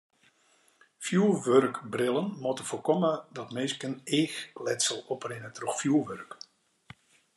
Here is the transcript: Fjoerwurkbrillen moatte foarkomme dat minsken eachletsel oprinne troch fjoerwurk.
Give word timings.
Fjoerwurkbrillen 0.99 2.33
moatte 2.39 2.63
foarkomme 2.63 3.25
dat 3.33 3.51
minsken 3.57 4.01
eachletsel 4.15 5.05
oprinne 5.13 5.51
troch 5.51 5.77
fjoerwurk. 5.83 6.37